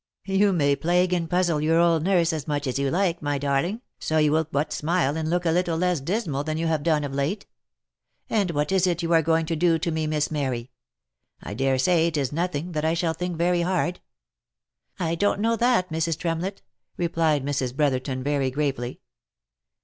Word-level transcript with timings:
""You 0.25 0.51
may 0.51 0.75
plague 0.75 1.13
and 1.13 1.29
puzzle 1.29 1.61
your 1.61 1.77
old 1.77 2.01
nurse 2.01 2.33
as 2.33 2.47
much 2.47 2.65
as 2.65 2.79
you 2.79 2.89
like, 2.89 3.21
my 3.21 3.37
darling, 3.37 3.81
so 3.99 4.17
you 4.17 4.31
will 4.31 4.45
but 4.45 4.73
smile 4.73 5.15
and 5.15 5.29
look 5.29 5.45
a 5.45 5.51
little 5.51 5.77
less 5.77 5.99
dismal 5.99 6.43
than 6.43 6.57
you 6.57 6.65
have 6.65 6.81
done 6.81 7.03
of 7.03 7.13
late. 7.13 7.45
And 8.27 8.49
what 8.49 8.71
is 8.71 8.87
it 8.87 9.03
you 9.03 9.09
are 9.13 9.17
1 9.17 9.23
going 9.25 9.45
to 9.45 9.55
do 9.55 9.77
to 9.77 9.91
me, 9.91 10.07
Miss 10.07 10.31
Mary? 10.31 10.71
I 11.43 11.53
dare 11.53 11.77
say 11.77 12.07
it 12.07 12.17
is 12.17 12.31
nothing 12.31 12.71
that 12.71 12.83
I 12.83 12.95
shall 12.95 13.13
think 13.13 13.37
very 13.37 13.61
hard."" 13.61 13.99
I 15.09 15.13
don't 15.13 15.39
know 15.39 15.55
that, 15.55 15.89
Mrs. 15.91 16.17
Tremlett." 16.17 16.63
replied 16.97 17.45
Mrs. 17.45 17.75
Brotherton 17.75 18.23
very 18.23 18.49
gravely. 18.49 19.01